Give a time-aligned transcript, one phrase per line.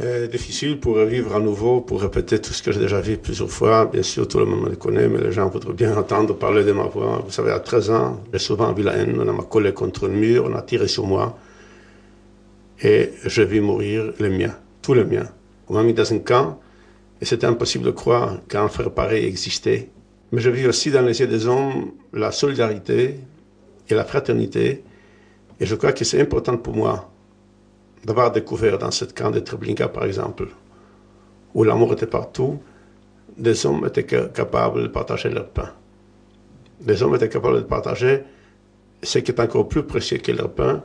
[0.00, 3.50] Euh, difficile pour revivre à nouveau, pour répéter tout ce que j'ai déjà vu plusieurs
[3.50, 3.84] fois.
[3.84, 6.72] Bien sûr, tout le monde me connaît, mais les gens voudraient bien entendre parler de
[6.72, 7.22] ma voix.
[7.22, 9.20] Vous savez, à 13 ans, j'ai souvent vu la haine.
[9.20, 11.36] On m'a collé contre le mur, on a tiré sur moi.
[12.82, 15.28] Et je vis mourir les miens, tous les miens.
[15.68, 16.58] On m'a mis dans un camp,
[17.20, 19.90] et c'était impossible de croire qu'un frère pareil existait.
[20.32, 23.16] Mais je vis aussi dans les yeux des hommes la solidarité
[23.90, 24.84] et la fraternité.
[25.60, 27.11] Et je crois que c'est important pour moi
[28.04, 30.48] d'avoir découvert dans ce camp de Treblinka, par exemple,
[31.54, 32.60] où l'amour était partout,
[33.36, 35.72] des hommes étaient capables de partager leur pain.
[36.80, 38.24] Des hommes étaient capables de partager
[39.02, 40.82] ce qui est encore plus précieux que leur pain,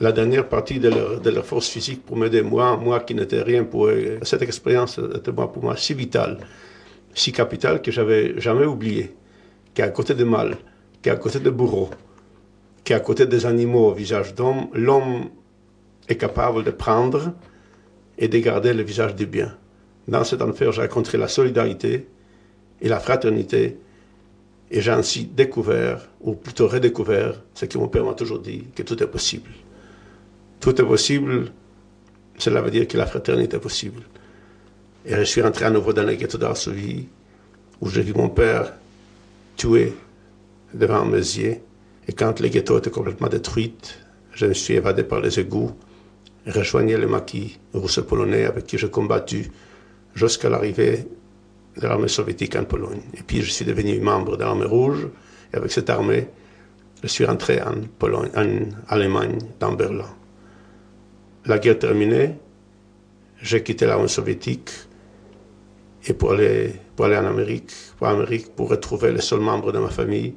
[0.00, 0.88] la dernière partie de
[1.30, 4.18] leur, force physique pour m'aider, moi, moi qui n'étais rien pour eux.
[4.22, 6.38] Cette expérience était pour moi si vitale,
[7.14, 9.14] si capitale que j'avais jamais oublié,
[9.74, 10.56] qu'à côté de mal,
[11.02, 11.90] qu'à côté de bourreaux,
[12.82, 15.28] qu'à côté des animaux au visage d'homme, l'homme
[16.10, 17.32] est capable de prendre
[18.18, 19.56] et de garder le visage du bien.
[20.08, 22.08] Dans cet enfer, j'ai rencontré la solidarité
[22.80, 23.78] et la fraternité,
[24.70, 28.82] et j'ai ainsi découvert, ou plutôt redécouvert, ce que mon père m'a toujours dit, que
[28.82, 29.50] tout est possible.
[30.58, 31.52] Tout est possible,
[32.38, 34.02] cela veut dire que la fraternité est possible.
[35.06, 37.08] Et je suis rentré à nouveau dans le ghetto d'Arsovie,
[37.80, 38.74] où j'ai vu mon père
[39.56, 39.94] tué
[40.74, 41.58] devant mes yeux.
[42.08, 43.74] Et quand le ghetto était complètement détruit,
[44.32, 45.72] je me suis évadé par les égouts
[46.46, 49.50] rejoignait le maquis russo-polonais avec qui j'ai combattu
[50.14, 51.06] jusqu'à l'arrivée
[51.76, 53.02] de l'armée soviétique en Pologne.
[53.14, 55.08] Et puis je suis devenu membre de l'armée rouge,
[55.52, 56.28] et avec cette armée,
[57.02, 58.46] je suis rentré en, Pologne, en
[58.88, 60.08] Allemagne, dans Berlin.
[61.46, 62.36] La guerre terminée,
[63.40, 64.70] j'ai quitté l'armée soviétique
[66.06, 69.78] et pour aller, pour aller en Amérique, pour Amérique, pour retrouver les seuls membres de
[69.78, 70.34] ma famille,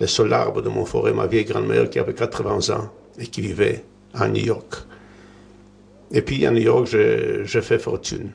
[0.00, 3.40] les seuls arbres de mon forêt, ma vieille grand-mère qui avait 80 ans et qui
[3.40, 4.74] vivait à New York.
[6.12, 8.30] Et puis à New York, j'ai fait fortune.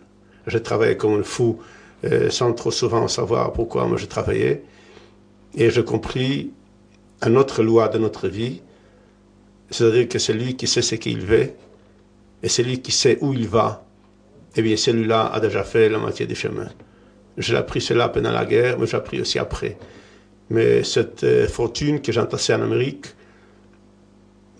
[0.48, 1.60] J'ai travaillé comme un fou,
[2.06, 4.64] euh, sans trop souvent savoir pourquoi moi je travaillais.
[5.56, 6.52] Et j'ai compris
[7.26, 8.62] une autre loi de notre vie,
[9.70, 11.52] c'est-à-dire que celui qui sait ce qu'il veut,
[12.42, 13.86] et celui qui sait où il va,
[14.56, 16.70] eh bien celui-là a déjà fait la moitié du chemin.
[17.38, 19.78] J'ai appris cela pendant la guerre, mais j'ai appris aussi après.
[20.50, 23.08] Mais cette euh, fortune que j'ai entassée en Amérique,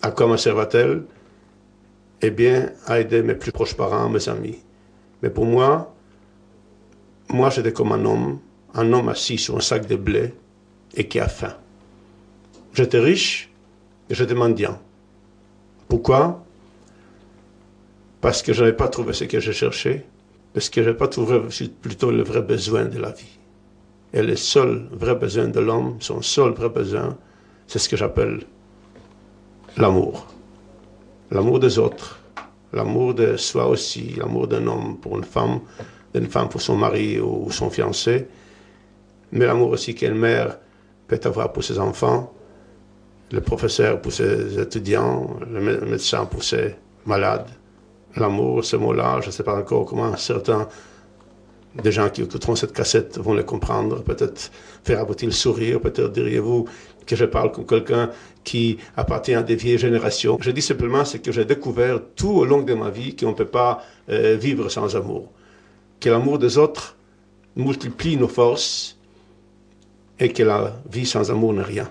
[0.02, 1.02] à quoi me serva-t-elle
[2.22, 4.58] eh bien, à aider mes plus proches parents, mes amis.
[5.22, 5.94] Mais pour moi,
[7.28, 8.38] moi j'étais comme un homme,
[8.74, 10.34] un homme assis sur un sac de blé
[10.94, 11.54] et qui a faim.
[12.74, 13.50] J'étais riche
[14.08, 14.78] et j'étais mendiant.
[15.88, 16.44] Pourquoi?
[18.20, 20.06] Parce que je n'avais pas trouvé ce que je cherchais,
[20.52, 21.40] parce que je n'avais pas trouvé
[21.80, 23.38] plutôt le vrai besoin de la vie.
[24.12, 27.16] Et le seul vrai besoin de l'homme, son seul vrai besoin,
[27.66, 28.40] c'est ce que j'appelle
[29.76, 30.26] l'amour
[31.30, 32.18] l'amour des autres,
[32.72, 35.60] l'amour de soi aussi, l'amour d'un homme pour une femme,
[36.14, 38.26] d'une femme pour son mari ou son fiancé,
[39.32, 40.58] mais l'amour aussi qu'une mère
[41.06, 42.32] peut avoir pour ses enfants,
[43.32, 46.74] le professeur pour ses étudiants, le médecin pour ses
[47.06, 47.48] malades.
[48.16, 50.68] L'amour, ce mot-là, je ne sais pas encore comment certains
[51.74, 54.50] des gens qui écouteront cette cassette vont le comprendre, peut-être
[54.82, 56.66] faire il sourire, peut-être diriez-vous
[57.06, 58.10] que je parle comme quelqu'un
[58.44, 60.38] qui appartient à des vieilles générations.
[60.40, 63.34] Je dis simplement ce que j'ai découvert tout au long de ma vie qu'on ne
[63.34, 65.30] peut pas euh, vivre sans amour.
[66.00, 66.96] Que l'amour des autres
[67.56, 68.96] multiplie nos forces
[70.18, 71.90] et que la vie sans amour n'est rien.